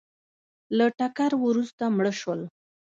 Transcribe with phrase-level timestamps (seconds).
[0.77, 2.41] له ټکر وروسته مړه شول